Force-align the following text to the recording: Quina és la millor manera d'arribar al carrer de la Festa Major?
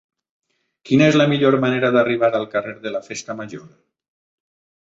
Quina 0.89 1.09
és 1.11 1.17
la 1.21 1.27
millor 1.33 1.57
manera 1.67 1.93
d'arribar 1.97 2.31
al 2.39 2.47
carrer 2.57 2.75
de 2.87 2.95
la 2.97 3.03
Festa 3.11 3.37
Major? 3.43 3.69